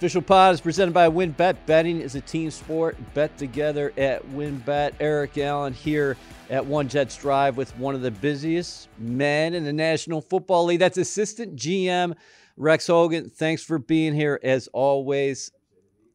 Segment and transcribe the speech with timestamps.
[0.00, 1.58] Official pod is presented by WynnBET.
[1.66, 2.96] Betting is a team sport.
[3.12, 4.94] Bet together at WynnBET.
[4.98, 6.16] Eric Allen here
[6.48, 10.78] at One Jets Drive with one of the busiest men in the National Football League.
[10.78, 12.14] That's assistant GM
[12.56, 13.28] Rex Hogan.
[13.28, 15.52] Thanks for being here as always.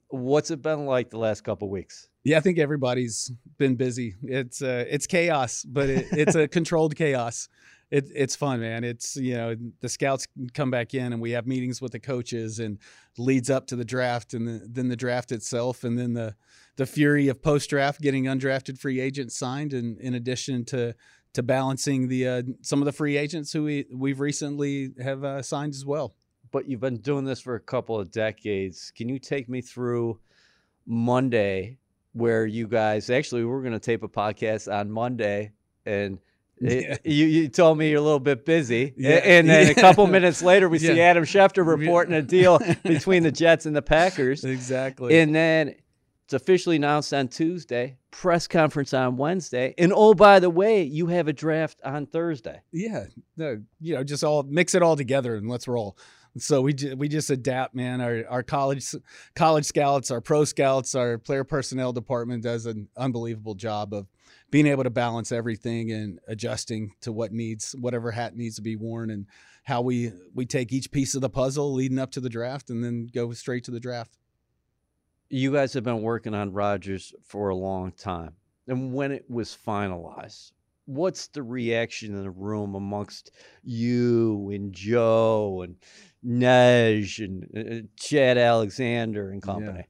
[0.07, 2.09] What's it been like the last couple weeks?
[2.23, 4.15] Yeah, I think everybody's been busy.
[4.23, 7.49] It's uh, it's chaos, but it, it's a controlled chaos
[7.91, 8.83] it, it's fun, man.
[8.83, 12.59] It's you know the scouts come back in and we have meetings with the coaches
[12.59, 12.79] and
[13.17, 16.35] leads up to the draft and the, then the draft itself and then the
[16.77, 20.95] the fury of post draft getting undrafted free agents signed and in addition to
[21.33, 25.41] to balancing the uh, some of the free agents who we we've recently have uh,
[25.41, 26.15] signed as well.
[26.51, 28.91] But you've been doing this for a couple of decades.
[28.95, 30.19] Can you take me through
[30.85, 31.77] Monday
[32.13, 35.51] where you guys actually we're going to tape a podcast on Monday
[35.85, 36.17] and
[36.63, 36.97] Eh, yeah.
[37.03, 38.93] You, you told me you're a little bit busy.
[38.97, 39.21] Yeah.
[39.23, 43.31] And then a couple minutes later, we see Adam Schefter reporting a deal between the
[43.31, 44.43] Jets and the Packers.
[44.43, 45.19] Exactly.
[45.19, 45.75] And then
[46.25, 49.75] it's officially announced on Tuesday, press conference on Wednesday.
[49.77, 52.61] And oh, by the way, you have a draft on Thursday.
[52.71, 53.05] Yeah.
[53.37, 55.97] No, you know, just all mix it all together and let's roll.
[56.37, 58.01] So we we just adapt, man.
[58.01, 58.93] Our our college
[59.35, 64.07] college scouts, our pro scouts, our player personnel department does an unbelievable job of
[64.55, 68.77] being able to balance everything and adjusting to what needs whatever hat needs to be
[68.77, 69.25] worn and
[69.65, 72.81] how we we take each piece of the puzzle leading up to the draft and
[72.81, 74.17] then go straight to the draft.
[75.29, 78.31] You guys have been working on Rodgers for a long time.
[78.65, 80.53] And when it was finalized,
[80.85, 85.75] what's the reaction in the room amongst you and Joe and
[86.25, 89.79] Nej and uh, Chad Alexander and company?
[89.79, 89.85] Yeah.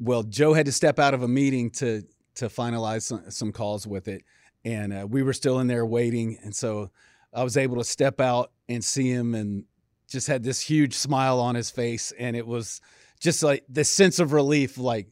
[0.00, 2.02] Well, Joe had to step out of a meeting to
[2.36, 4.22] to finalize some, some calls with it.
[4.64, 6.38] And uh, we were still in there waiting.
[6.42, 6.90] And so
[7.32, 9.64] I was able to step out and see him and
[10.08, 12.12] just had this huge smile on his face.
[12.18, 12.80] And it was
[13.20, 15.08] just like this sense of relief, like,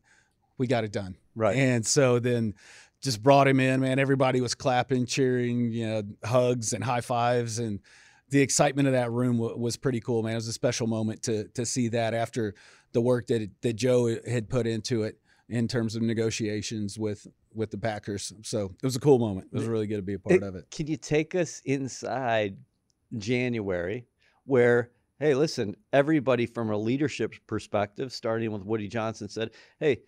[0.59, 1.17] we got it done.
[1.35, 1.57] Right.
[1.57, 2.55] And so then
[3.03, 3.99] just brought him in, man.
[3.99, 7.59] Everybody was clapping, cheering, you know, hugs and high fives.
[7.59, 7.81] And
[8.29, 10.33] the excitement of that room w- was pretty cool, man.
[10.33, 12.55] It was a special moment to to see that after
[12.93, 15.19] the work that that Joe had put into it
[15.53, 18.33] in terms of negotiations with with the Packers.
[18.43, 19.49] So it was a cool moment.
[19.53, 20.71] It was really good to be a part it, of it.
[20.71, 22.57] Can you take us inside
[23.19, 24.07] January
[24.45, 30.01] where hey, listen, everybody from a leadership perspective, starting with Woody Johnson said, "Hey,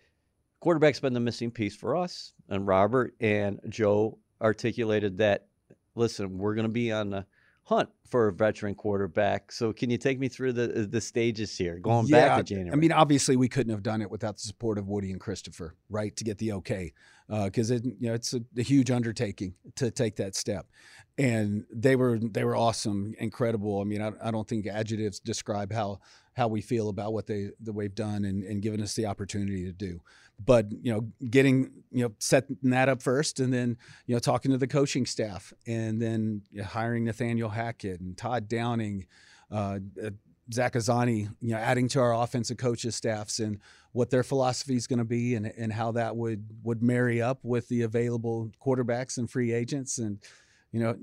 [0.59, 5.45] quarterback's been the missing piece for us." And Robert and Joe articulated that,
[5.93, 7.27] "Listen, we're going to be on the
[7.65, 9.51] hunt for a veteran quarterback.
[9.51, 12.71] So can you take me through the the stages here, going yeah, back to January?
[12.71, 15.75] I mean, obviously we couldn't have done it without the support of Woody and Christopher,
[15.89, 16.93] right, to get the okay,
[17.27, 20.67] because uh, it you know it's a, a, huge undertaking to take that step,
[21.17, 23.81] and they were they were awesome, incredible.
[23.81, 25.99] I mean, I, I don't think adjectives describe how
[26.33, 29.65] how we feel about what they the we've done and, and given us the opportunity
[29.65, 30.01] to do
[30.43, 34.51] but you know getting you know setting that up first and then you know talking
[34.51, 39.05] to the coaching staff and then you know, hiring nathaniel hackett and todd downing
[39.51, 40.09] uh, uh,
[40.53, 43.59] zach Azzanni, you know adding to our offensive coaches staffs and
[43.95, 47.39] what their philosophy is going to be and, and how that would would marry up
[47.43, 50.19] with the available quarterbacks and free agents and
[50.73, 50.97] you know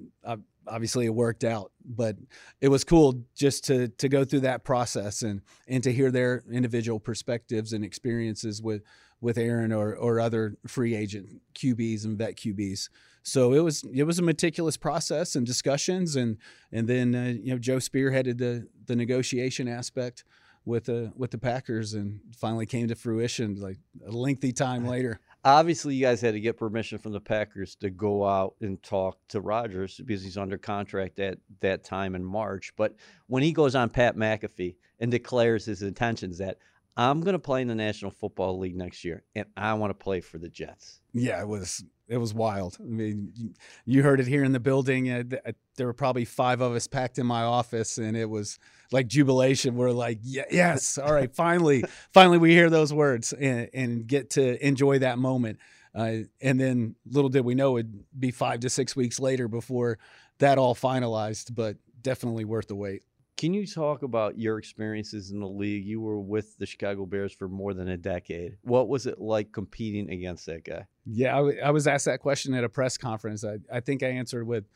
[0.68, 2.16] obviously it worked out but
[2.60, 6.44] it was cool just to to go through that process and and to hear their
[6.52, 8.82] individual perspectives and experiences with
[9.22, 12.90] with Aaron or or other free agent QBs and vet QBs.
[13.22, 16.36] So it was it was a meticulous process and discussions and
[16.72, 20.24] and then uh, you know Joe spearheaded the the negotiation aspect
[20.64, 25.20] with the with the Packers and finally came to fruition like a lengthy time later.
[25.44, 29.18] Obviously, you guys had to get permission from the Packers to go out and talk
[29.28, 32.72] to Rodgers because he's under contract at that time in March.
[32.76, 32.94] But
[33.26, 36.58] when he goes on Pat McAfee and declares his intentions that
[36.96, 40.04] I'm going to play in the National Football League next year, and I want to
[40.04, 41.00] play for the Jets.
[41.12, 42.76] Yeah, it was it was wild.
[42.78, 43.54] I mean,
[43.86, 45.10] you heard it here in the building.
[45.10, 45.22] Uh,
[45.76, 48.58] there were probably five of us packed in my office, and it was
[48.92, 49.76] like jubilation.
[49.76, 54.64] We're like, yes, all right, finally, finally, we hear those words and, and get to
[54.64, 55.58] enjoy that moment.
[55.94, 59.98] Uh, and then little did we know it'd be five to six weeks later before
[60.38, 63.04] that all finalized, but definitely worth the wait.
[63.42, 65.84] Can you talk about your experiences in the league?
[65.84, 68.56] You were with the Chicago Bears for more than a decade.
[68.62, 70.86] What was it like competing against that guy?
[71.04, 73.44] Yeah, I, w- I was asked that question at a press conference.
[73.44, 74.66] I, I think I answered with,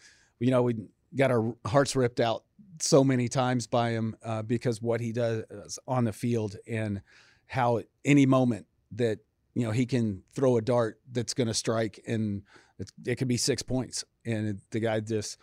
[0.41, 0.75] you know, we
[1.15, 2.43] got our hearts ripped out
[2.81, 7.03] so many times by him uh, because what he does on the field and
[7.47, 8.67] how any moment
[8.97, 9.21] that
[9.55, 12.43] you know he can throw a dart that's going to strike and
[12.81, 15.39] it, it could be six points and it, the guy just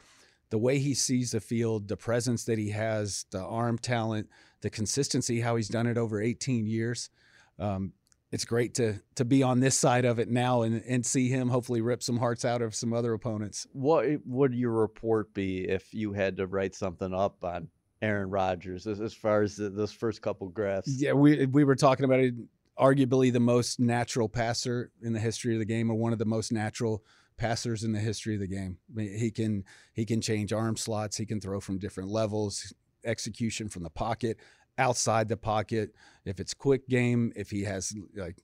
[0.54, 4.30] the way he sees the field, the presence that he has, the arm talent,
[4.62, 7.10] the consistency, how he's done it over 18 years.
[7.58, 7.94] Um,
[8.32, 11.50] it's great to to be on this side of it now and and see him
[11.50, 13.66] hopefully rip some hearts out of some other opponents.
[13.74, 17.68] What would your report be if you had to write something up on
[18.04, 21.02] Aaron Rodgers as, as far as the, those first couple graphs?
[21.02, 22.36] Yeah, we we were talking about it.
[22.78, 26.26] Arguably the most natural passer in the history of the game, or one of the
[26.26, 27.04] most natural
[27.38, 28.78] passers in the history of the game.
[28.92, 29.64] I mean, he can
[29.94, 31.18] he can change arm slots.
[31.18, 32.74] He can throw from different levels.
[33.06, 34.38] Execution from the pocket
[34.78, 35.94] outside the pocket.
[36.26, 38.38] If it's quick game, if he has like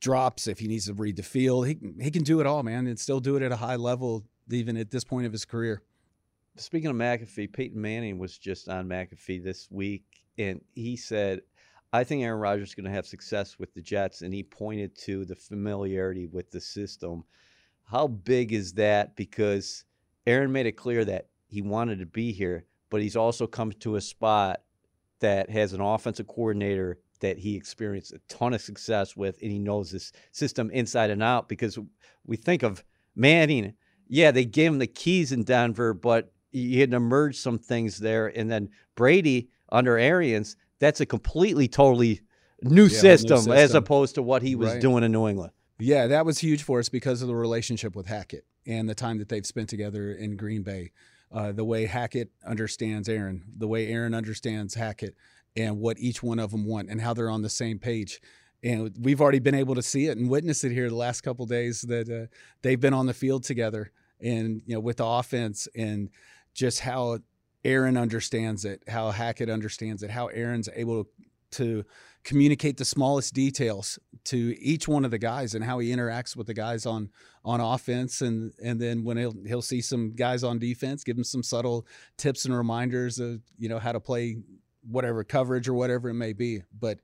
[0.00, 2.86] drops, if he needs to read the field, he he can do it all, man,
[2.86, 5.82] and still do it at a high level, even at this point of his career.
[6.56, 10.04] Speaking of McAfee, Peyton Manning was just on McAfee this week,
[10.38, 11.42] and he said,
[11.92, 14.96] "I think Aaron Rodgers is going to have success with the Jets," and he pointed
[15.04, 17.24] to the familiarity with the system.
[17.90, 19.16] How big is that?
[19.16, 19.84] Because
[20.26, 23.96] Aaron made it clear that he wanted to be here, but he's also come to
[23.96, 24.60] a spot
[25.20, 29.58] that has an offensive coordinator that he experienced a ton of success with, and he
[29.58, 31.48] knows this system inside and out.
[31.48, 31.78] Because
[32.26, 32.84] we think of
[33.16, 33.74] Manning,
[34.06, 38.28] yeah, they gave him the keys in Denver, but he had emerged some things there,
[38.28, 42.20] and then Brady under Arians, that's a completely, totally
[42.62, 44.80] new, yeah, system, new system, as opposed to what he was right.
[44.80, 45.52] doing in New England.
[45.78, 49.18] Yeah, that was huge for us because of the relationship with Hackett and the time
[49.18, 50.90] that they've spent together in Green Bay
[51.32, 55.14] uh, the way Hackett understands Aaron, the way Aaron understands Hackett,
[55.56, 58.20] and what each one of them want, and how they're on the same page.
[58.62, 61.46] And we've already been able to see it and witness it here the last couple
[61.46, 65.68] days that uh, they've been on the field together, and you know with the offense
[65.76, 66.10] and
[66.54, 67.18] just how
[67.64, 71.08] Aaron understands it, how Hackett understands it, how Aaron's able to
[71.50, 71.84] to
[72.28, 76.46] communicate the smallest details to each one of the guys and how he interacts with
[76.46, 77.08] the guys on
[77.42, 81.24] on offense and and then when he'll he'll see some guys on defense give him
[81.24, 81.86] some subtle
[82.18, 84.36] tips and reminders of you know how to play
[84.90, 86.98] whatever coverage or whatever it may be but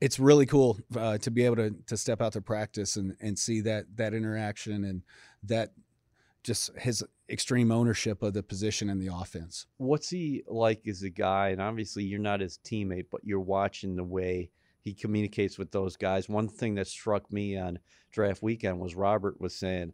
[0.00, 3.38] it's really cool uh, to be able to to step out to practice and and
[3.38, 5.02] see that that interaction and
[5.42, 5.72] that
[6.42, 9.66] just his extreme ownership of the position in the offense.
[9.76, 11.50] What's he like as a guy?
[11.50, 14.50] And obviously, you're not his teammate, but you're watching the way
[14.80, 16.28] he communicates with those guys.
[16.28, 17.78] One thing that struck me on
[18.10, 19.92] draft weekend was Robert was saying,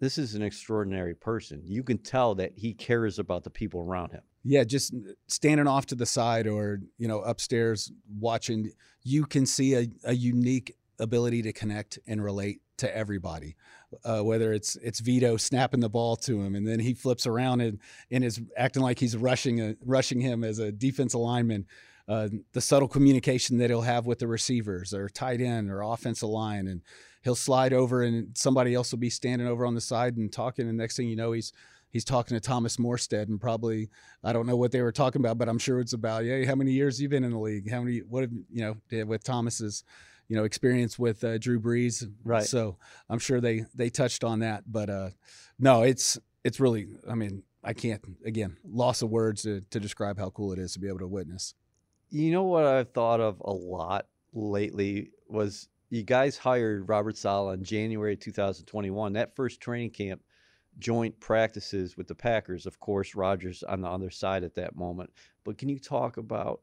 [0.00, 1.62] This is an extraordinary person.
[1.64, 4.22] You can tell that he cares about the people around him.
[4.44, 4.94] Yeah, just
[5.26, 8.70] standing off to the side or, you know, upstairs watching,
[9.02, 13.56] you can see a, a unique ability to connect and relate to everybody.
[14.04, 17.60] Uh, whether it's it's Vito snapping the ball to him, and then he flips around
[17.60, 17.78] and,
[18.10, 21.66] and is acting like he's rushing a, rushing him as a defensive lineman.
[22.08, 26.28] Uh, the subtle communication that he'll have with the receivers or tight end or offensive
[26.28, 26.82] line, and
[27.22, 30.68] he'll slide over, and somebody else will be standing over on the side and talking.
[30.68, 31.52] And next thing you know, he's
[31.90, 33.88] he's talking to Thomas Morstead, and probably
[34.22, 36.54] I don't know what they were talking about, but I'm sure it's about yeah, how
[36.54, 37.70] many years you've been in the league?
[37.70, 39.82] How many what have you know with Thomas's
[40.28, 42.08] you know experience with uh, Drew Brees.
[42.24, 42.44] Right.
[42.44, 42.76] So
[43.08, 45.10] I'm sure they they touched on that, but uh,
[45.58, 46.86] no, it's it's really.
[47.08, 50.72] I mean, I can't again loss of words to, to describe how cool it is
[50.74, 51.54] to be able to witness.
[52.10, 57.54] You know what I've thought of a lot lately was you guys hired Robert Saleh
[57.54, 59.12] in January 2021.
[59.12, 60.22] That first training camp
[60.78, 62.66] joint practices with the Packers.
[62.66, 65.10] Of course, Rodgers on the other side at that moment.
[65.44, 66.60] But can you talk about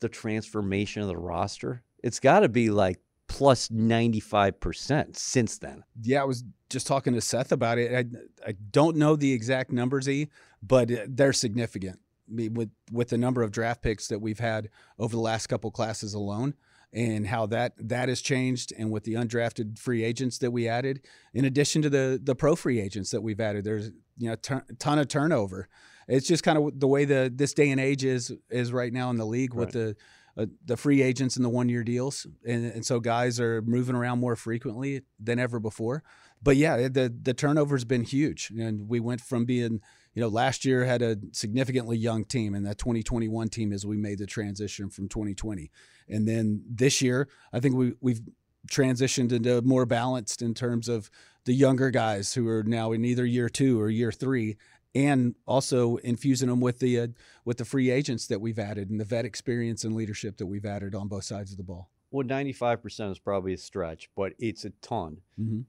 [0.00, 1.82] the transformation of the roster?
[2.02, 5.84] it's got to be like plus 95% since then.
[6.02, 7.92] Yeah, I was just talking to Seth about it.
[7.94, 10.28] I, I don't know the exact numbers, E,
[10.62, 12.00] but uh, they're significant.
[12.30, 14.68] With with the number of draft picks that we've had
[14.98, 16.54] over the last couple classes alone,
[16.92, 21.04] and how that that has changed, and with the undrafted free agents that we added,
[21.34, 24.36] in addition to the the pro free agents that we've added, there's you know a
[24.36, 25.68] ton of turnover.
[26.06, 29.10] It's just kind of the way the this day and age is is right now
[29.10, 29.66] in the league right.
[29.66, 29.96] with the
[30.38, 33.96] uh, the free agents and the one year deals, and, and so guys are moving
[33.96, 36.04] around more frequently than ever before.
[36.42, 39.80] But yeah, the the turnover's been huge, and we went from being
[40.18, 43.96] you know last year had a significantly young team, and that 2021 team as we
[43.96, 45.70] made the transition from 2020,
[46.08, 48.20] and then this year I think we we've
[48.68, 51.08] transitioned into more balanced in terms of
[51.44, 54.56] the younger guys who are now in either year two or year three
[54.92, 57.06] and also infusing them with the uh,
[57.44, 60.66] with the free agents that we've added and the vet experience and leadership that we've
[60.66, 61.90] added on both sides of the ball.
[62.10, 65.18] Well, ninety five percent is probably a stretch, but it's a ton.
[65.40, 65.60] Mm-hmm.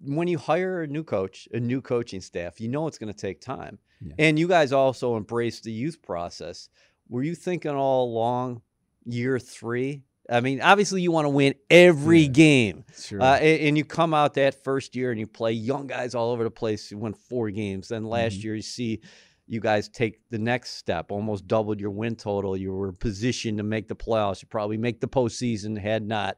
[0.00, 3.18] When you hire a new coach, a new coaching staff, you know it's going to
[3.18, 4.14] take time, yeah.
[4.18, 6.68] and you guys also embrace the youth process.
[7.08, 8.62] Were you thinking all along,
[9.04, 12.28] year three, I mean, obviously you want to win every Yeah.
[12.28, 12.84] game.
[13.00, 13.20] Sure.
[13.22, 16.30] Uh, and, and you come out that first year and you play young guys all
[16.32, 16.90] over the place.
[16.90, 17.88] You win four games.
[17.88, 18.44] Then last Mhm.
[18.44, 19.00] year you see
[19.46, 22.54] you guys take the next step, almost doubled your win total.
[22.58, 24.42] You were positioned to make the playoffs.
[24.42, 26.36] You probably make the postseason had not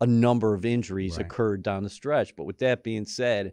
[0.00, 1.26] a number of injuries Right.
[1.26, 2.36] occurred down the stretch.
[2.36, 3.52] But with that being said,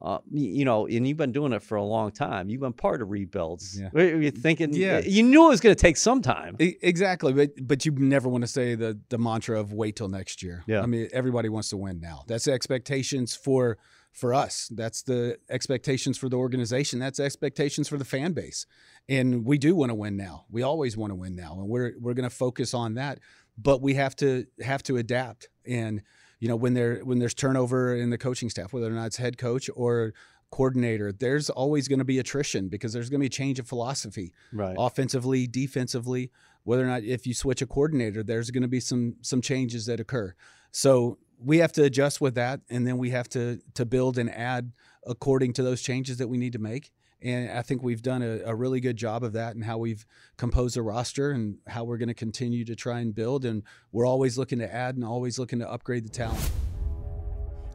[0.00, 2.48] uh, you know, and you've been doing it for a long time.
[2.48, 3.80] You've been part of rebuilds.
[3.80, 3.90] Yeah.
[3.92, 4.74] Were you thinking?
[4.74, 4.98] Yeah.
[4.98, 6.56] You knew it was going to take some time.
[6.58, 10.42] Exactly, but but you never want to say the the mantra of wait till next
[10.42, 10.64] year.
[10.66, 10.82] Yeah.
[10.82, 12.24] I mean everybody wants to win now.
[12.26, 13.78] That's the expectations for
[14.10, 14.68] for us.
[14.74, 16.98] That's the expectations for the organization.
[16.98, 18.66] That's expectations for the fan base.
[19.08, 20.46] And we do want to win now.
[20.50, 23.20] We always want to win now, and we're we're going to focus on that.
[23.58, 25.48] But we have to have to adapt.
[25.66, 26.02] And
[26.40, 29.16] you know when there when there's turnover in the coaching staff, whether or not it's
[29.16, 30.14] head coach or
[30.50, 33.66] coordinator, there's always going to be attrition because there's going to be a change of
[33.66, 34.76] philosophy Right.
[34.78, 36.30] offensively, defensively,
[36.64, 39.86] whether or not if you switch a coordinator, there's going to be some some changes
[39.86, 40.34] that occur.
[40.70, 44.30] So we have to adjust with that, and then we have to to build and
[44.30, 44.72] add
[45.06, 46.92] according to those changes that we need to make.
[47.22, 50.04] And I think we've done a, a really good job of that and how we've
[50.36, 53.44] composed a roster and how we're going to continue to try and build.
[53.44, 53.62] And
[53.92, 56.50] we're always looking to add and always looking to upgrade the talent.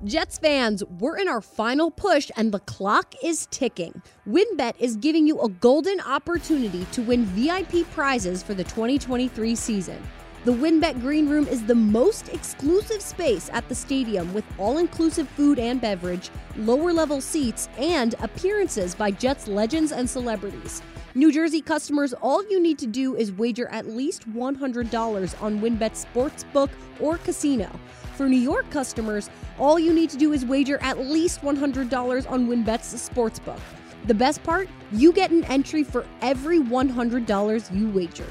[0.03, 3.99] Jets fans, we're in our final push and the clock is ticking.
[4.27, 9.97] WynnBET is giving you a golden opportunity to win VIP prizes for the 2023 season.
[10.45, 15.27] The WynnBET Green Room is the most exclusive space at the stadium with all inclusive
[15.29, 20.81] food and beverage, lower level seats, and appearances by Jets legends and celebrities.
[21.15, 26.05] New Jersey customers, all you need to do is wager at least $100 on WynnBET
[26.05, 26.69] Sportsbook
[27.01, 27.69] or casino.
[28.15, 29.29] For New York customers,
[29.59, 33.59] all you need to do is wager at least $100 on WynnBET's sportsbook.
[34.05, 34.69] The best part?
[34.91, 38.27] You get an entry for every $100 you wager.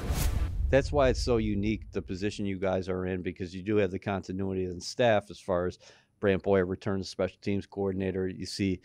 [0.69, 3.89] That's why it's so unique the position you guys are in because you do have
[3.89, 5.79] the continuity in staff as far as
[6.19, 8.27] Brant Boyer returns special teams coordinator.
[8.27, 8.81] You see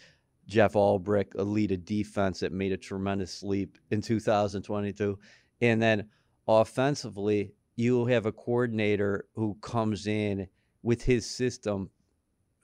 [0.47, 5.19] Jeff Ulbrich a lead a defense that made a tremendous leap in 2022,
[5.61, 6.09] and then
[6.47, 10.47] offensively you have a coordinator who comes in
[10.85, 11.91] with his system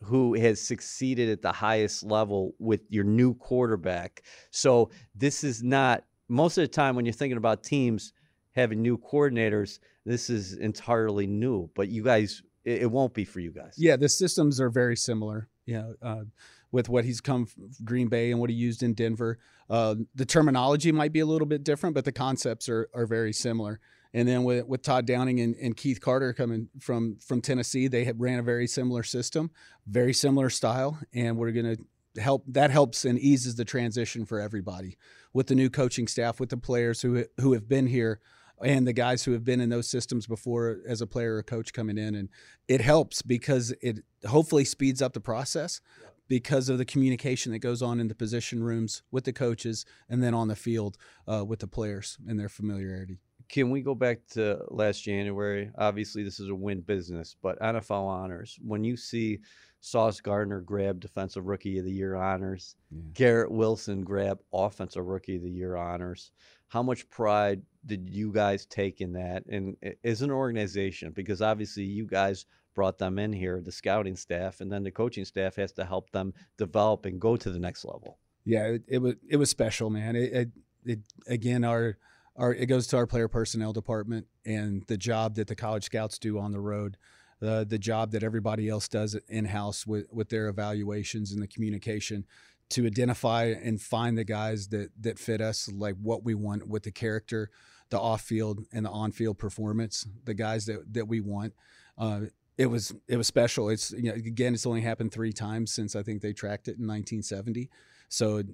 [0.01, 4.23] who has succeeded at the highest level with your new quarterback.
[4.53, 8.13] So this is not most of the time when you're thinking about teams
[8.59, 11.71] having new coordinators, this is entirely new.
[11.75, 13.75] But you guys, it, it won't be for you guys.
[13.77, 15.49] Yeah, the systems are very similar.
[15.67, 16.25] Know, uh,
[16.71, 17.47] with what he's come
[17.85, 19.39] Green Bay and what he used in Denver.
[19.71, 23.33] Uh, the terminology might be a little bit different, but the concepts are are very
[23.33, 23.81] similar.
[24.15, 28.11] And then with, with Todd Downing and, and Keith Carter coming from from Tennessee, they
[28.17, 29.51] ran a very similar system,
[29.87, 32.45] very similar style, and we're going to help.
[32.49, 34.97] That helps and eases the transition for everybody
[35.33, 38.21] with the new coaching staff, with the players who who have been here
[38.63, 41.73] and the guys who have been in those systems before as a player or coach
[41.73, 42.29] coming in and
[42.67, 45.81] it helps because it hopefully speeds up the process
[46.29, 50.23] because of the communication that goes on in the position rooms with the coaches and
[50.23, 54.19] then on the field uh, with the players and their familiarity Can we go back
[54.33, 55.71] to last January?
[55.79, 58.59] Obviously, this is a win business, but NFL honors.
[58.63, 59.39] When you see
[59.81, 62.99] Sauce Gardner grab Defensive Rookie of the Year honors, Yeah.
[63.15, 66.31] Garrett Wilson grab Offensive Rookie of the Year honors,
[66.69, 69.45] how much pride did you guys take in that?
[69.47, 74.17] And eh, as an organization, because obviously you guys brought them in here, the scouting
[74.17, 77.59] staff, and then the coaching staff has to help them develop and go to the
[77.59, 78.19] next level.
[78.45, 80.49] yeah it, it was it was special man it, it,
[80.85, 81.99] it again our
[82.37, 86.19] our it goes to our player personnel department and the job that the college scouts
[86.19, 86.97] do on the road
[87.41, 91.47] the the job that everybody else does in house with with their evaluations and the
[91.49, 92.25] communication
[92.71, 96.83] to identify and find the guys that that fit us like what we want with
[96.83, 97.51] the character
[97.91, 101.55] the off field and the on field performance the guys that that we want.
[101.97, 102.23] Uh,
[102.57, 103.69] it was it was special.
[103.69, 106.79] It's you know again it's only happened three times since i think they tracked it
[106.79, 107.71] in 1970
[108.09, 108.45] so a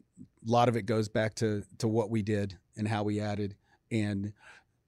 [0.45, 3.57] lot of it goes back to to what we did and how we added.
[3.91, 4.33] And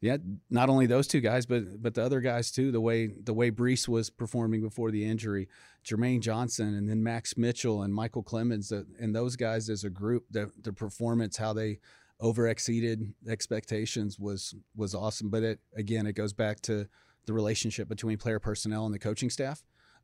[0.00, 0.18] yeah,
[0.50, 2.70] not only those two guys, but but the other guys too.
[2.70, 5.48] The way the way Breece was performing before the injury,
[5.84, 10.24] Jermaine Johnson, and then Max Mitchell and Michael Clemons, and those guys as a group,
[10.30, 11.78] the the performance, how they
[12.20, 15.30] over exceeded expectations was was awesome.
[15.30, 16.86] But it again, it goes back to
[17.24, 19.62] the relationship between player personnel and the coaching staff.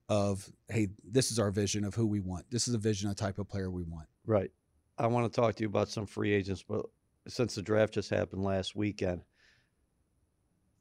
[0.08, 2.50] Of hey, this is our vision of who we want.
[2.50, 4.08] This is a vision of type of player we want.
[4.26, 4.50] Right.
[4.98, 6.84] I want to talk to you about some free agents, but
[7.28, 9.22] since the draft just happened last weekend,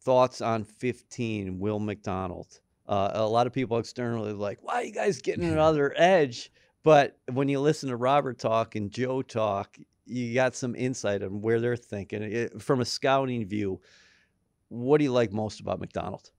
[0.04, 2.60] thoughts on 15, Will McDonald.
[2.88, 6.52] Uh, a lot of people externally are like, why are you guys getting another edge?
[6.84, 11.42] But when you listen to Robert talk and Joe talk, you got some insight on
[11.42, 12.24] where they're thinking.
[12.24, 13.80] It- from a scouting view,
[14.70, 16.32] what do you like most about McDonald?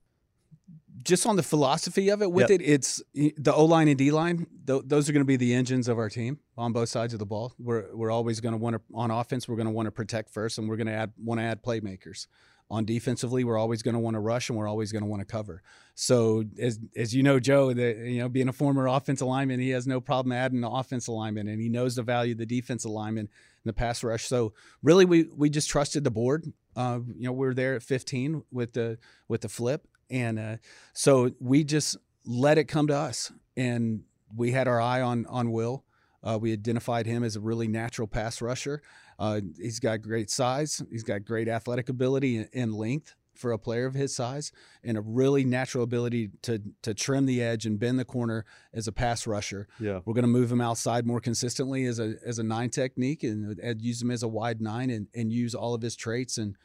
[1.03, 2.61] just on the philosophy of it with Yep.
[2.61, 4.45] it, it's the O line and D line.
[4.65, 7.19] Th- those are going to be the engines of our team on both sides of
[7.19, 7.51] the ball.
[7.59, 9.47] We're we're always going to want to on offense.
[9.47, 11.61] We're going to want to protect first, and we're going to add want to add
[11.63, 12.27] playmakers.
[12.73, 15.21] On defensively, we're always going to want to rush, and we're always going to want
[15.21, 15.61] to cover.
[15.93, 19.69] So as as you know, Joe, the, you know, being a former offensive lineman, he
[19.69, 22.89] has no problem adding the offensive lineman, and he knows the value of the defensive
[22.89, 23.29] lineman in
[23.65, 24.25] the pass rush.
[24.25, 26.51] So really, we we just trusted the board.
[26.75, 30.57] Uh, you know, we were there at 15 with the with the flip, and uh,
[30.93, 34.01] so we just let it come to us, and
[34.35, 35.85] we had our eye on on Will.
[36.23, 38.81] Uh, we identified him as a really natural pass rusher.
[39.19, 40.81] Uh, he's got great size.
[40.89, 44.51] He's got great athletic ability and, and length for a player of his size,
[44.83, 48.87] and a really natural ability to to trim the edge and bend the corner as
[48.87, 49.67] a pass rusher.
[49.79, 49.99] Yeah.
[50.05, 53.57] We're going to move him outside more consistently as a as a nine technique and,
[53.59, 56.55] and use him as a wide nine and, and use all of his traits and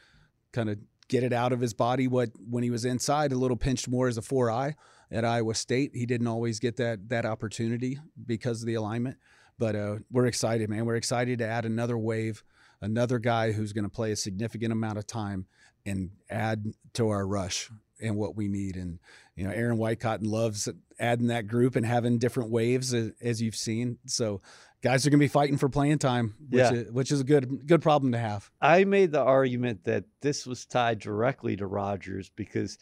[0.53, 2.07] kind of get it out of his body.
[2.07, 4.77] What when he was inside, a little pinched more as a four eye
[5.11, 5.93] at Iowa State.
[5.95, 9.17] He didn't always get that that opportunity because of the alignment.
[9.59, 10.85] But uh, we're excited, man.
[10.87, 12.45] We're excited to add another wave,
[12.81, 15.47] another guy who's going to play a significant amount of time
[15.85, 18.77] and add to our rush and what we need.
[18.77, 18.99] And
[19.35, 20.69] you know, Aaron Whitecotton loves
[21.01, 23.99] adding that group and having different waves as, you've seen.
[24.07, 24.41] So
[24.83, 26.73] guys are going to be fighting for playing time, which Yeah.
[26.73, 28.51] is, which is a good good problem to have.
[28.61, 32.79] I made the argument that this was tied directly to Rodgers because,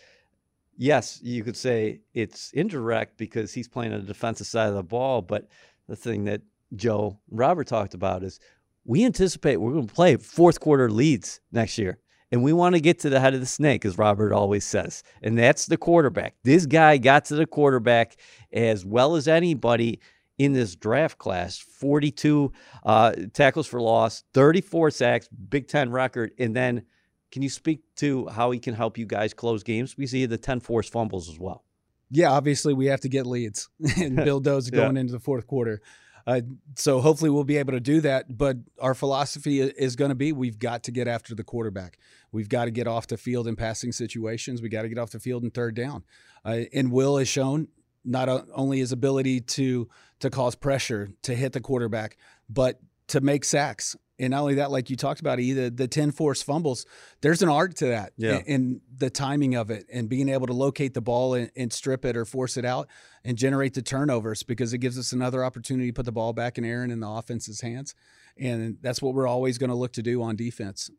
[0.76, 4.82] yes, you could say it's indirect because he's playing on the defensive side of the
[4.82, 5.22] ball.
[5.22, 5.48] But
[5.88, 6.42] the thing that
[6.74, 8.40] Joe Robert talked about is
[8.84, 11.98] we anticipate we're going to play fourth quarter leads next year.
[12.32, 15.04] And we want to get to the head of the snake, as Robert always says.
[15.22, 16.34] And that's the quarterback.
[16.42, 18.16] This guy got to the quarterback
[18.52, 20.00] as well as anybody
[20.36, 22.52] in this draft class 42
[22.84, 26.32] uh, tackles for loss, 34 sacks, Big Ten record.
[26.36, 26.82] And then
[27.30, 29.94] can you speak to how he can help you guys close games?
[29.96, 31.64] He had the 10 forced fumbles as well.
[32.10, 34.80] yeah, obviously we have to get leads and build those Yeah.
[34.80, 35.80] going into the fourth quarter.
[36.26, 36.40] Uh,
[36.74, 38.36] so hopefully we'll be able to do that.
[38.36, 41.98] But our philosophy is going to be we've got to get after the quarterback.
[42.32, 44.60] We've got to get off the field in passing situations.
[44.60, 46.04] We got to get off the field in third down.
[46.44, 47.68] Uh, and Will has shown
[48.04, 49.88] not only his ability to
[50.20, 52.16] to cause pressure to hit the quarterback,
[52.48, 53.96] but to make sacks.
[54.18, 56.86] And not only that, like you talked about, either the 10 force fumbles,
[57.20, 58.38] there's an art to that Yeah.
[58.38, 61.70] in, in the timing of it and being able to locate the ball and, and
[61.72, 62.88] strip it or force it out
[63.24, 66.56] and generate the turnovers because it gives us another opportunity to put the ball back
[66.56, 67.94] in Aaron in the offense's hands.
[68.38, 70.90] And that's what we're always going to look to do on defense.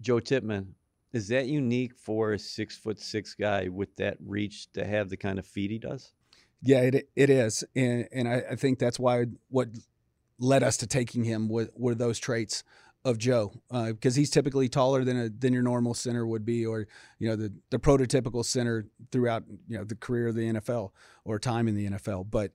[0.00, 0.74] Joe Tippmann,
[1.12, 5.16] is that unique for a six foot six guy with that reach to have the
[5.16, 6.12] kind of feet he does?
[6.62, 9.68] Yeah, it it is, and and I, I think that's why what
[10.40, 12.64] led us to taking him were, were those traits
[13.04, 16.66] of Joe, uh, because he's typically taller than a than your normal center would be,
[16.66, 16.86] or
[17.18, 20.90] you know the the prototypical center throughout you know the career of the NFL
[21.24, 22.30] or time in the NFL.
[22.30, 22.52] But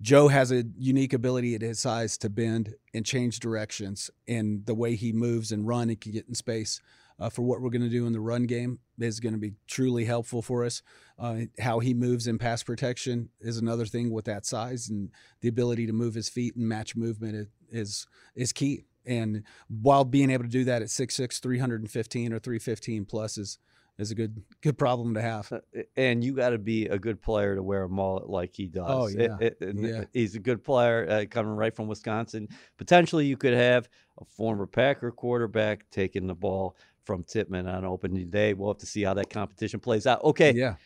[0.00, 4.74] Joe has a unique ability at his size to bend and change directions, and the
[4.74, 6.80] way he moves and run and can get in space.
[7.20, 9.54] Uh, for what we're going to do in the run game is going to be
[9.66, 10.82] truly helpful for us.
[11.18, 15.48] Uh, how he moves in pass protection is another thing with that size and the
[15.48, 18.06] ability to move his feet and match movement is
[18.36, 18.84] is, key.
[19.04, 23.58] And while being able to do that at 6'6", 315 or 315 plus is
[23.98, 25.52] is a good good problem to have.
[25.52, 25.60] Uh,
[25.96, 28.86] And you got to be a good player to wear a mullet like he does.
[28.88, 29.36] Oh, yeah.
[29.40, 30.04] it- and Yeah.
[30.12, 32.48] He's a good player uh, coming right from Wisconsin.
[32.76, 33.88] Potentially, you could have
[34.20, 38.54] a former Packer quarterback taking the ball from Tippmann on opening day.
[38.54, 40.22] We'll have to see how that competition plays out.
[40.24, 40.76] Okay, Yeah.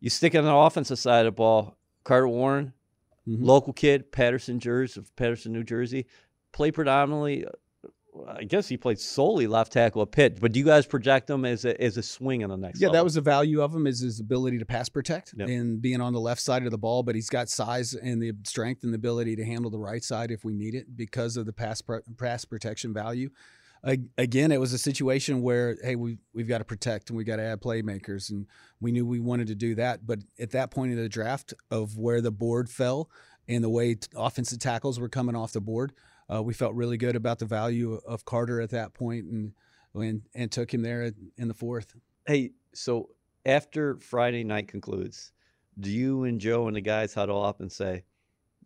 [0.00, 1.76] you stick on the offensive side of the ball.
[2.02, 2.72] Carter Warren,
[3.26, 3.38] Mhm.
[3.40, 6.06] local kid, Paterson, Jersey, Paterson, New Jersey,
[6.52, 7.46] play predominantly.
[8.28, 11.44] I guess he played solely left tackle at Pitt, but do you guys project him
[11.44, 12.80] as a as a swing on the next?
[12.80, 15.48] Yeah, that was the value of him is his ability to pass protect Yep.
[15.48, 17.02] and being on the left side of the ball.
[17.02, 20.30] But he's got size and the strength and the ability to handle the right side
[20.30, 21.82] if we need it because of the pass
[22.16, 23.30] pass protection value.
[23.86, 27.24] A- Again, it was a situation where hey, we we've got to protect and we
[27.24, 28.46] got to add playmakers, and
[28.80, 30.06] we knew we wanted to do that.
[30.06, 33.10] But at that point in the draft of where the board fell
[33.48, 35.92] and the way t- offensive tackles were coming off the board,
[36.32, 39.52] uh, we felt really good about the value of Carter at that point and
[39.94, 41.94] and, and took him there in the fourth.
[42.26, 43.10] Hey, so
[43.46, 45.32] after Friday night concludes,
[45.78, 48.02] do you and Joe and the guys huddle up and say,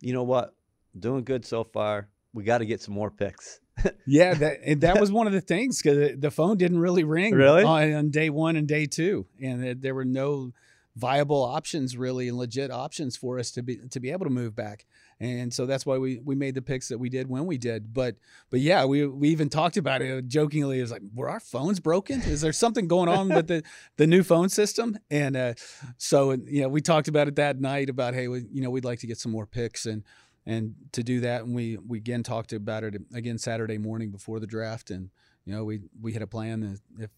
[0.01, 0.55] you know what,
[0.97, 2.09] doing good so far.
[2.33, 3.59] We got to get some more picks.
[4.05, 7.33] Yeah, that and that was one of the things because the phone didn't really ring
[7.33, 7.63] Really?
[7.63, 10.51] on, on day one and day two, and there were no
[10.97, 14.53] viable options really and legit options for us to be to be able to move
[14.53, 14.85] back.
[15.21, 17.93] And so that's why we we made the picks that we did when we did.
[17.93, 18.15] But
[18.49, 20.79] but yeah, we we even talked about it jokingly.
[20.79, 22.21] It was like, were our phones broken?
[22.21, 23.63] Is there something going on with the
[23.97, 24.97] the new phone system?
[25.11, 25.53] And uh,
[25.97, 28.85] so you know, we talked about it that night about hey, we, you know, we'd
[28.85, 30.03] like to get some more picks and
[30.45, 34.39] and to do that, and we we again talked about it again Saturday morning before
[34.39, 35.09] the draft, and
[35.43, 37.09] you know, we we had a plan that if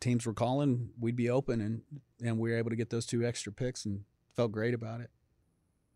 [0.00, 1.80] teams were calling, we'd be open, and
[2.22, 4.04] and we were able to get those two extra picks, and
[4.36, 5.10] felt great about it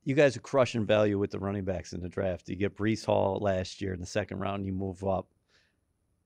[0.05, 2.49] you guys are crushing value with the running backs in the draft.
[2.49, 5.29] You get Breece Hall last year in the second round, you move up.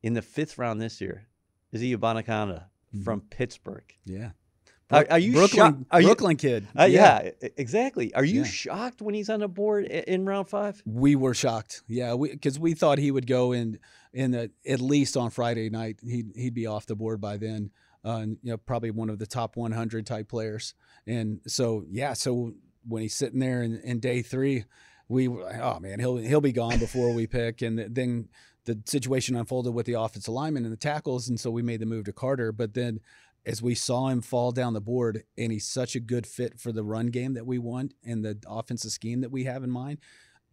[0.02, 1.26] In the fifth round this year,
[1.72, 3.02] Izzy Abanikanda mm-hmm.
[3.02, 3.84] from Pittsburgh.
[4.04, 4.30] Yeah.
[4.90, 6.68] Are, are, you Brooklyn, Are Brooklyn you, kid?
[6.78, 7.30] Uh, yeah.
[7.42, 7.48] yeah.
[7.56, 8.14] exactly.
[8.14, 8.46] Are you yeah.
[8.46, 10.80] shocked when he's on the board in round five?
[10.86, 11.82] We were shocked.
[11.88, 13.80] Yeah, because we, we, thought he would go in
[14.12, 15.98] in the, at least on Friday night.
[16.04, 17.70] He'd he'd be off the board by then.
[18.04, 20.74] Uh, and, you know, probably one of the top 100 type players.
[21.08, 22.52] And so, yeah, so
[22.86, 24.64] when he's sitting there in, in day three,
[25.08, 28.28] we oh man, he'll he'll be gone before we pick, and then
[28.64, 31.86] the situation unfolded with the offensive lineman and the tackles, and so we made the
[31.86, 32.52] move to Carter.
[32.52, 33.00] But then,
[33.44, 36.72] as we saw him fall down the board, and he's such a good fit for
[36.72, 39.98] the run game that we want and the offensive scheme that we have in mind,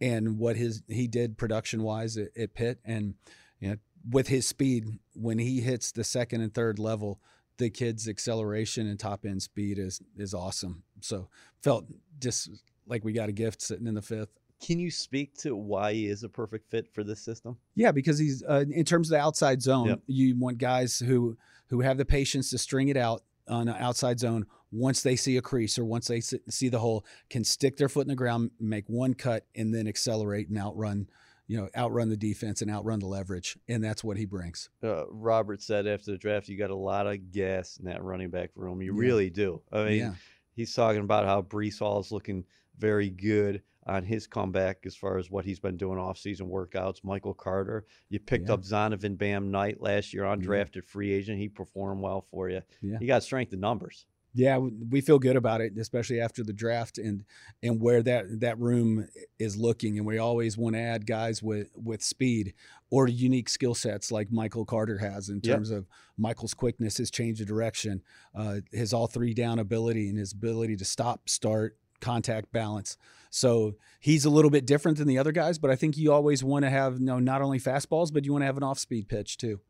[0.00, 3.14] and what his he did production wise at, at Pitt, and
[3.58, 3.76] you know,
[4.08, 7.20] with his speed when he hits the second and third level
[7.58, 10.82] the kid's acceleration and top end speed is is awesome.
[11.00, 11.28] So
[11.62, 11.86] felt
[12.20, 12.50] just
[12.86, 14.30] like we got a gift sitting in the fifth.
[14.64, 17.58] Can you speak to why he is a perfect fit for this system?
[17.74, 19.88] Yeah, because he's uh, in terms of the outside zone.
[19.88, 20.00] Yep.
[20.06, 21.36] You want guys who
[21.68, 25.36] who have the patience to string it out on an outside zone once they see
[25.36, 28.50] a crease or once they see the hole, can stick their foot in the ground,
[28.58, 31.06] make one cut, and then accelerate and outrun
[31.46, 34.70] you know, outrun the defense and outrun the leverage, and that's what he brings.
[34.82, 38.30] Uh, Robert said after the draft, you got a lot of gas in that running
[38.30, 38.80] back room.
[38.80, 39.00] You yeah.
[39.00, 39.60] really do.
[39.72, 40.12] I mean, yeah.
[40.54, 42.44] he's talking about how Breece Hall is looking
[42.78, 47.04] very good on his comeback as far as what he's been doing off-season workouts.
[47.04, 48.54] Michael Carter, you picked yeah.
[48.54, 51.38] up Zonovan Bam Knight last year, undrafted free agent.
[51.38, 52.62] He performed well for you.
[52.80, 52.96] Yeah.
[52.98, 54.06] He got strength in numbers.
[54.36, 57.24] Yeah, we feel good about it, especially after the draft and
[57.62, 59.06] and where that that room
[59.38, 59.96] is looking.
[59.96, 62.52] And we always want to add guys with with speed
[62.90, 65.78] or unique skill sets like Michael Carter has in terms yep.
[65.78, 65.86] of
[66.18, 68.02] Michael's quickness, his change of direction,
[68.34, 72.96] uh, his all three down ability, and his ability to stop, start, contact, balance.
[73.30, 76.42] So he's a little bit different than the other guys, but I think you always
[76.42, 78.80] want to have you know not only fastballs, but you want to have an off
[78.80, 79.60] speed pitch too.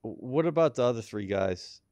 [0.00, 1.82] What about the other three guys?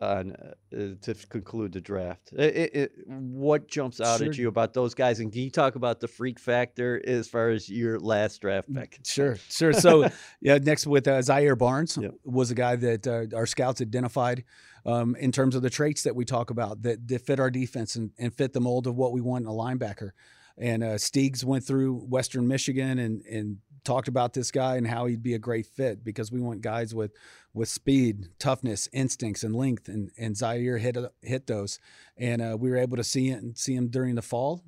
[0.00, 0.22] Uh,
[0.70, 2.32] to conclude the draft.
[2.32, 4.28] It, it, it, what jumps out sure.
[4.28, 5.18] at you about those guys?
[5.20, 9.00] And can you talk about the freak factor as far as your last draft pick?
[9.04, 9.72] Sure, sure.
[9.72, 10.08] So,
[10.40, 12.14] yeah, next with uh, Zaire Barnes yep.
[12.24, 14.44] was a guy that uh, our scouts identified
[14.86, 17.96] um, in terms of the traits that we talk about that, that fit our defense
[17.96, 20.10] and, and, fit the mold of what we want in a linebacker.
[20.56, 25.06] And uh, Steegs went through Western Michigan and, and talked about this guy and how
[25.06, 27.12] he'd be a great fit because we want guys with
[27.54, 29.88] with speed, toughness, instincts, and length.
[29.88, 31.78] And and Zaire hit hit those,
[32.16, 34.62] and uh, we were able to see it and see him during the fall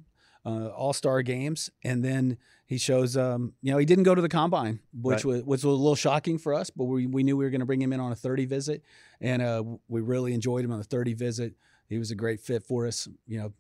[0.45, 3.17] uh, All Star games, and then he shows.
[3.17, 5.45] Um, you know, he didn't go to the combine, which right.
[5.45, 7.67] was was a little shocking for us, but we we knew we were going to
[7.67, 8.83] bring him in on a 30 visit,
[9.21, 11.55] and uh, we really enjoyed him on the 30 visit.
[11.89, 13.09] He was a great fit for us.
[13.27, 13.53] You know,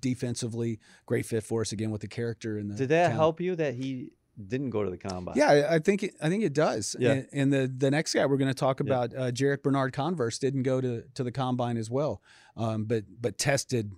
[0.00, 2.74] defensively, great fit for us again with the character and the.
[2.74, 3.18] Did that talent.
[3.18, 4.12] help you that he
[4.48, 5.36] didn't go to the combine.
[5.36, 6.94] Yeah, I think it, I think it does.
[6.98, 7.12] Yeah.
[7.12, 9.18] And, and the the next guy we're going to talk about, yeah.
[9.18, 12.22] uh, Jarrick Bernard Converse, didn't go to to the combine as well,
[12.56, 13.92] um, but but tested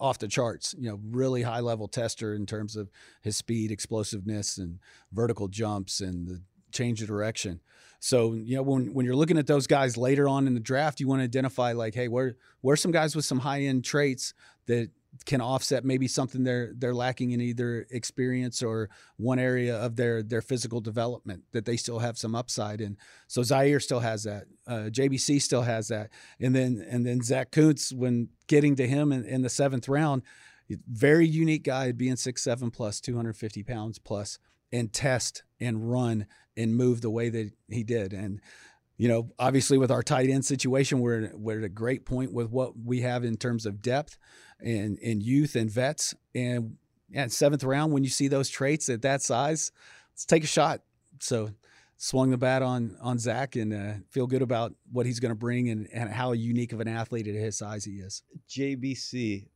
[0.00, 0.74] off the charts.
[0.78, 2.90] You know, really high level tester in terms of
[3.22, 4.78] his speed, explosiveness, and
[5.12, 7.60] vertical jumps and the change of direction.
[8.00, 11.00] So you know when when you're looking at those guys later on in the draft,
[11.00, 14.34] you want to identify like, hey, where where's some guys with some high end traits
[14.66, 14.90] that
[15.26, 20.22] can offset maybe something they're they're lacking in either experience or one area of their
[20.22, 22.96] their physical development that they still have some upside in.
[23.26, 24.44] So Zaire still has that.
[24.66, 29.12] Uh, JBC still has that, and then and then Zach Kuntz when getting to him
[29.12, 30.22] in, in the seventh round,
[30.88, 34.38] very unique guy being six seven plus two hundred fifty pounds plus
[34.72, 38.40] and test and run and move the way that he did and
[39.00, 42.50] you know, obviously with our tight end situation, we're we're at a great point with
[42.50, 44.18] what we have in terms of depth
[44.60, 46.14] and and youth and vets.
[46.34, 46.76] And
[47.08, 49.72] yeah, seventh round, when you see those traits at that size,
[50.12, 50.82] let's take a shot.
[51.18, 51.48] So
[51.96, 55.34] swung the bat on on Zach and uh, feel good about what he's going to
[55.34, 58.22] bring and, and how unique of an athlete at his size he is.
[58.50, 59.46] JBC,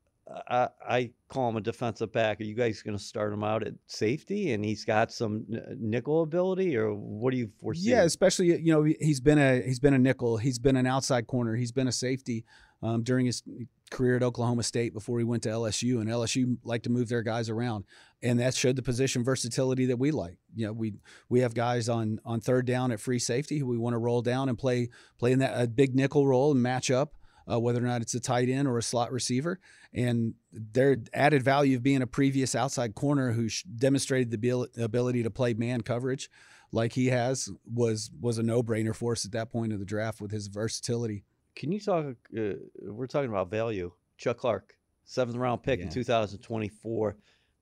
[0.48, 2.40] I, I call him a defensive back.
[2.40, 5.44] Are you guys going to start him out at safety, and he's got some
[5.78, 7.90] nickel ability, or what do you foresee?
[7.90, 11.26] Yeah, especially you know he's been a he's been a nickel, he's been an outside
[11.26, 12.44] corner, he's been a safety
[12.82, 13.42] um, during his
[13.90, 17.22] career at Oklahoma State before he went to LSU, and LSU like to move their
[17.22, 17.84] guys around,
[18.22, 20.38] and that showed the position versatility that we like.
[20.54, 20.94] You know, we
[21.28, 24.22] we have guys on on third down at free safety who we want to roll
[24.22, 27.14] down and play play in that a big nickel role and match up.
[27.50, 29.60] Uh, whether or not it's a tight end or a slot receiver,
[29.92, 35.30] and their added value of being a previous outside corner who demonstrated the ability to
[35.30, 36.30] play man coverage
[36.74, 39.84] like he has was was a no brainer for us at that point of the
[39.84, 41.24] draft with his versatility.
[41.54, 42.16] Can you talk?
[42.36, 43.92] Uh, we're talking about value.
[44.18, 45.86] Chuck Clark, seventh round pick yeah.
[45.86, 47.10] in 2024.
[47.12, 47.18] Can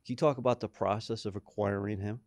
[0.07, 2.21] you talk about the process of acquiring him?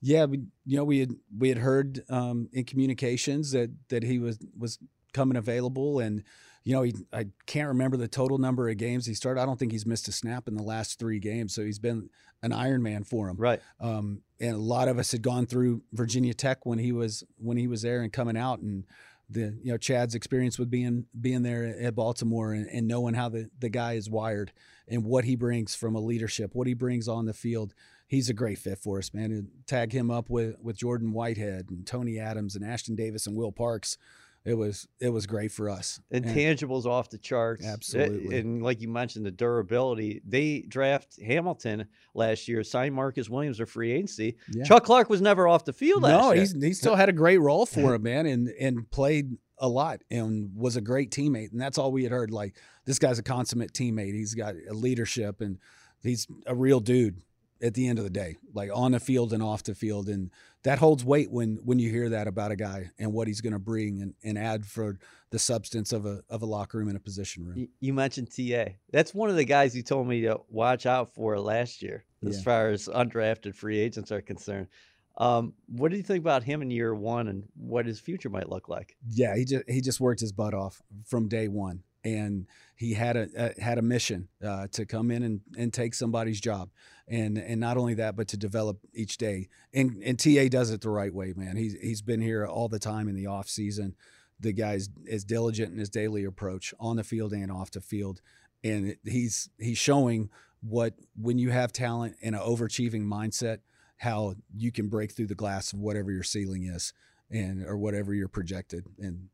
[0.00, 4.18] Yeah, we, you know, we had we had heard um, in communications that that he
[4.18, 4.78] was was
[5.12, 6.24] coming available, and
[6.68, 9.40] you know, he, I can't remember the total number of games he started.
[9.40, 12.10] I don't think he's missed a snap in the last three games, so he's been
[12.42, 13.36] an Iron Man for him.
[13.38, 13.62] Right.
[13.80, 17.56] Um, and a lot of us had gone through Virginia Tech when he was when
[17.56, 18.84] he was there and coming out, and
[19.30, 23.30] the you know Chad's experience with being being there at Baltimore and, and knowing how
[23.30, 24.52] the the guy is wired
[24.86, 27.72] and what he brings from a leadership, what he brings on the field.
[28.08, 29.30] He's a great fit for us, man.
[29.30, 33.34] And tag him up with with Jordan Whitehead and Tony Adams and Ashtyn Davis and
[33.34, 33.96] Will Parks
[34.44, 36.00] it was it was great for us.
[36.12, 37.66] Intangibles and, off the charts.
[37.66, 38.38] Absolutely.
[38.38, 40.22] And like you mentioned, the durability.
[40.26, 44.36] They draft Hamilton last year, signed Marcus Williams or free agency.
[44.50, 44.64] Yeah.
[44.64, 46.40] Chuck Clark was never off the field no, year.
[46.40, 50.02] he's he still had a great role for him, man, and and played a lot
[50.10, 51.52] and was a great teammate.
[51.52, 52.30] And that's all we had heard.
[52.30, 54.14] Like this guy's a consummate teammate.
[54.14, 55.58] He's got a leadership and
[56.02, 57.20] he's a real dude
[57.62, 60.08] at the end of the day, like on the field and off the field.
[60.08, 60.30] And
[60.62, 63.52] that holds weight when when you hear that about a guy and what he's going
[63.52, 64.98] to bring and, and add for
[65.30, 67.68] the substance of a of a locker room and a position room.
[67.80, 68.72] You mentioned TA.
[68.92, 72.38] That's one of the guys you told me to watch out for last year, as
[72.38, 72.42] yeah.
[72.42, 74.68] far as undrafted free agents are concerned.
[75.16, 78.48] Um, what do you think about him in year one and what his future might
[78.48, 78.96] look like?
[79.08, 83.16] Yeah, he just he just worked his butt off from day one and he had
[83.16, 86.70] a, a had a mission uh, to come in and, and take somebody's job,
[87.08, 89.48] and and not only that, but to develop each day.
[89.74, 91.56] And and Ta does it the right way, man.
[91.56, 93.94] He's he's been here all the time in the off season.
[94.40, 98.20] The guy's is diligent in his daily approach on the field and off the field,
[98.62, 100.30] and he's he's showing
[100.60, 103.58] what when you have talent and an overachieving mindset,
[103.98, 106.92] how you can break through the glass of whatever your ceiling is,
[107.30, 108.86] and or whatever you're projected.
[108.98, 109.28] And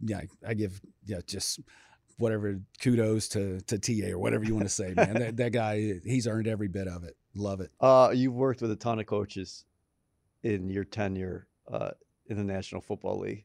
[0.00, 1.60] yeah, I give yeah just
[2.18, 5.14] whatever kudos to to TA or whatever you want to say, man.
[5.14, 7.16] that, that guy, he's earned every bit of it.
[7.34, 7.70] Love it.
[7.80, 9.64] Uh, you've worked with a ton of coaches
[10.42, 11.90] in your tenure uh,
[12.26, 13.44] in the National Football League.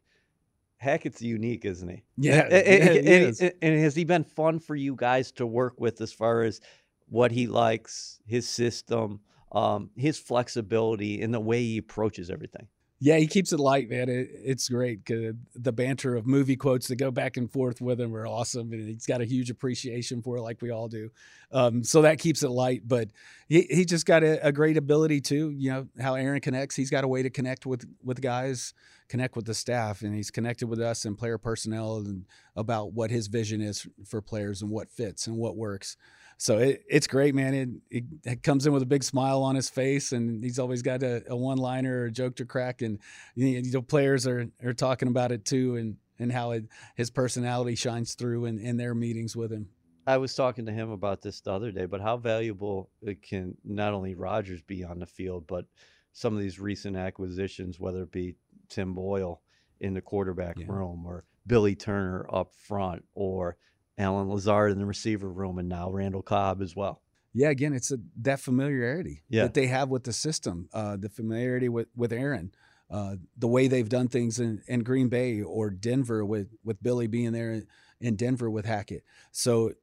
[0.78, 2.04] Hackett's unique, isn't he?
[2.18, 3.08] Yeah, and, and,
[3.40, 6.60] and, and, has he been fun for you guys to work with as far as
[7.08, 9.22] what he likes, his system,
[9.54, 12.68] um, his flexibility, and the way he approaches everything?
[13.06, 14.08] Yeah, he keeps it light, man.
[14.08, 15.06] It, it's great.
[15.06, 18.88] The banter of movie quotes that go back and forth with him are awesome, and
[18.88, 21.10] he's got a huge appreciation for it, like we all do.
[21.52, 22.84] Um, so that keeps it light.
[22.88, 23.10] But
[23.50, 25.50] he, he just got a, a, great ability too.
[25.50, 26.78] You know how Aaron connects.
[26.78, 28.74] He's got a way to connect with with guys,
[29.10, 33.12] connect with the staff, and he's connected with us and player personnel and about what
[33.12, 35.98] his vision is for players and what fits and what works
[36.44, 37.82] so it, it's great, man.
[37.90, 41.02] It, it, comes in with a big smile on his face, and he's always got
[41.02, 42.82] a, a one liner or a joke to crack.
[42.82, 43.00] And
[43.34, 47.76] you know, players are are talking about it too, and and how it, his personality
[47.76, 49.70] shines through in, in their meetings with him.
[50.06, 53.56] I was talking to him about this the other day, but how valuable it can
[53.64, 55.64] not only Rodgers be on the field, but
[56.12, 58.36] some of these recent acquisitions, whether it be
[58.68, 59.42] Tim Boyle
[59.80, 60.66] in the quarterback yeah.
[60.68, 63.56] room or Billy Turner up front or
[63.98, 67.02] Allen Lazard in the receiver room, and now Randall Cobb as well.
[67.34, 69.44] Yeah, again, it's a, that familiarity yeah.
[69.44, 72.52] that they have with the system, uh, the familiarity with with Aaron,
[72.92, 77.08] uh, the way they've done things in, in Green Bay or Denver with with Billy
[77.08, 77.64] being there
[78.00, 79.04] in Denver with Hackett.
[79.32, 79.74] So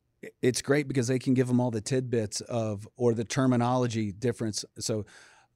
[0.42, 4.64] it's great because they can give them all the tidbits of or the terminology difference.
[4.78, 5.06] So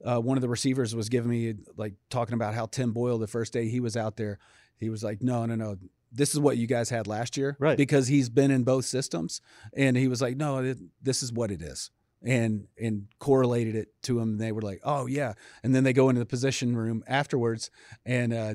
[0.04, 3.26] uh, one of the receivers was giving me like talking about how Tim Boyle the
[3.26, 4.38] first day he was out there,
[4.76, 5.76] he was like, no, no, no,
[6.14, 7.76] this is what you guys had last year, right?
[7.76, 9.40] Because he's been in both systems,
[9.76, 11.90] and he was like, no, it, this is what it is,
[12.22, 14.30] and and correlated it to him.
[14.30, 17.70] And they were like, oh yeah, and then they go into the position room afterwards,
[18.06, 18.54] and uh,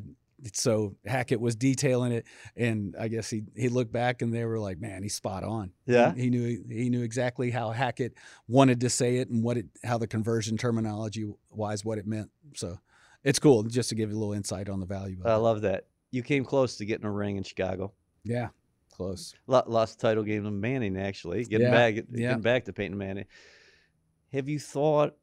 [0.54, 4.60] so Hackett was detailing it, and I guess he he looked back and they were
[4.60, 8.14] like, "Man, he's spot on." Yeah, he, he, knew he knew exactly how Hackett
[8.48, 12.30] wanted to say it and what it how the conversion terminology wise what it meant.
[12.56, 12.80] So
[13.24, 15.18] it's cool just to give you a little insight on the value.
[15.26, 15.38] I it.
[15.38, 17.94] love that you came close to getting a ring in Chicago.
[18.24, 18.50] Yeah,
[18.92, 19.34] close.
[19.48, 21.44] Lost the title game to Manning actually.
[21.46, 22.38] Getting yeah, back, getting yeah.
[22.38, 23.26] back to Peyton Manning.
[24.32, 25.16] Have you thought,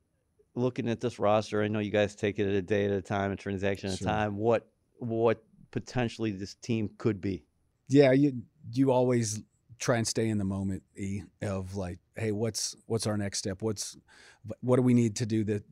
[0.54, 1.62] looking at this roster?
[1.62, 4.08] I know you guys take it a day at a time, a transaction at sure.
[4.08, 4.36] a time.
[4.36, 4.68] What
[4.98, 7.44] what potentially this team could be?
[7.88, 9.42] Yeah, you you always
[9.78, 13.60] try and stay in the moment e of like hey what's what's our next step
[13.60, 13.96] what's
[14.60, 15.62] what do we need to do that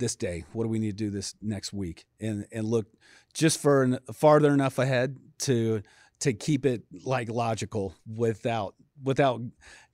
[0.00, 2.06] this day what do we need to do this next week?
[2.18, 2.86] And and look
[3.32, 5.82] just for farther enough ahead to
[6.20, 9.40] to keep it like logical without without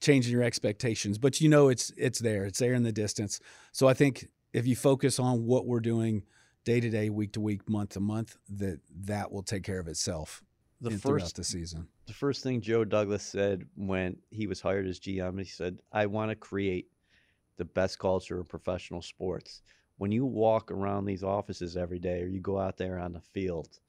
[0.01, 1.17] changing your expectations.
[1.19, 2.45] But you know it's it's there.
[2.45, 3.39] It's there in the distance.
[3.71, 6.23] So i think if you focus on what we're doing
[6.65, 9.87] day to day week to week month to month that that will take care of
[9.87, 10.43] itself
[10.81, 11.87] The first throughout the season.
[12.07, 16.07] the first thing Joe Douglas said when he was hired as GM, he said, I
[16.07, 16.87] want to create
[17.57, 19.61] the best culture in professional sports.
[19.97, 23.21] When you walk around these offices every day or you go out there on the
[23.21, 23.79] field,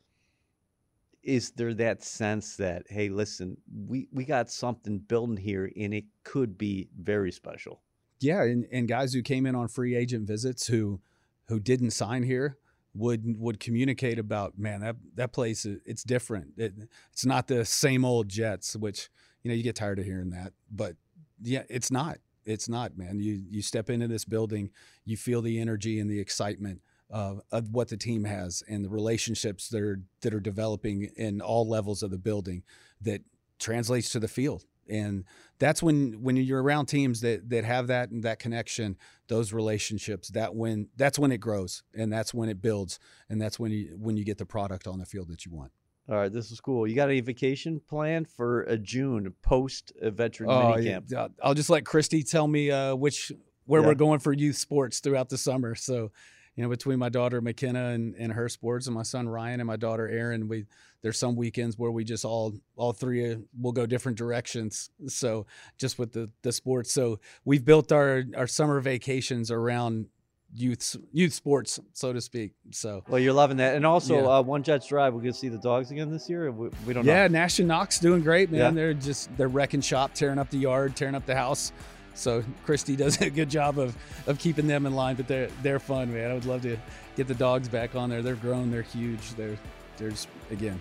[1.23, 6.05] is there that sense that, hey, listen, we, we got something building here and it
[6.25, 7.83] could be very special?
[8.21, 11.01] Yeah, and, and guys who came in on free agent visits who
[11.47, 12.59] who didn't sign here
[12.95, 16.53] would would communicate about man that that place it's different.
[16.57, 16.75] It,
[17.13, 19.09] it's not the same old Jets, which
[19.43, 20.97] you know you get tired of hearing that, but
[21.41, 22.19] yeah, it's not.
[22.49, 23.21] It's not, man.
[23.21, 24.71] You you step into this building,
[25.05, 26.81] you feel the energy and the excitement
[27.11, 31.41] of, of what the team has and the relationships that are that are developing in
[31.41, 32.63] all levels of the building
[33.03, 33.23] that
[33.59, 34.65] translates to the field.
[34.89, 35.25] And
[35.59, 38.97] that's when when you're around teams that that have that and that connection,
[39.29, 43.59] those relationships, that when that's when it grows and that's when it builds and that's
[43.59, 45.73] when you when you get the product on the field that you want.
[46.09, 46.87] All right, this is cool.
[46.87, 50.93] You got any vacation planned for a June post veteran Oh, mini yeah.
[50.93, 51.13] camp?
[51.15, 53.31] I'll- I'll just let Christy tell me uh, which
[53.67, 53.89] where Yeah.
[53.89, 55.75] we're going for youth sports throughout the summer.
[55.75, 56.11] So,
[56.57, 59.67] you know, between my daughter McKenna and, and her sports, and my son Ryan and
[59.67, 60.65] my daughter Erin, we
[61.03, 64.91] there's some weekends where we just all all three uh, will go different directions.
[65.09, 70.07] So, just with the the sports, so we've built our our summer vacations around
[70.55, 72.53] youth youth sports, so to speak.
[72.71, 73.03] So.
[73.09, 74.27] Well, you're loving that, and also Yeah.
[74.39, 75.13] uh, One Jets Drive.
[75.15, 76.51] We're gonna see the dogs again this year.
[76.51, 77.39] We, we don't know Yeah, know.
[77.41, 78.61] Nash and Knox doing great, man.
[78.61, 78.71] Yeah.
[78.71, 81.73] They're just they're wrecking shop, tearing up the yard, tearing up the house.
[82.15, 85.79] So Christy does a good job of of keeping them in line, but they're they're
[85.79, 86.31] fun, man.
[86.31, 86.77] I would love to
[87.17, 88.23] get the dogs back on there.
[88.23, 89.35] They're grown, they're huge.
[89.35, 89.59] They're
[89.99, 90.81] they're just again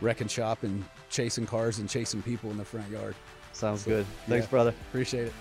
[0.00, 3.16] wrecking shop and chasing cars and chasing people in the front yard.
[3.52, 4.06] Sounds So, good.
[4.28, 4.50] Thanks, yeah.
[4.50, 4.74] brother.
[4.90, 5.32] Appreciate it.